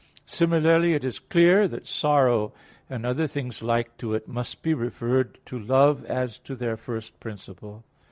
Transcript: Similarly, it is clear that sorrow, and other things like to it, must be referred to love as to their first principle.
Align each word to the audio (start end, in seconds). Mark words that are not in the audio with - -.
Similarly, 0.25 0.95
it 0.95 1.05
is 1.05 1.19
clear 1.19 1.67
that 1.67 1.85
sorrow, 1.85 2.53
and 2.89 3.05
other 3.05 3.27
things 3.27 3.61
like 3.61 3.97
to 3.99 4.15
it, 4.15 4.27
must 4.27 4.63
be 4.63 4.73
referred 4.73 5.37
to 5.45 5.59
love 5.59 6.03
as 6.05 6.39
to 6.39 6.55
their 6.55 6.75
first 6.75 7.19
principle. 7.19 7.83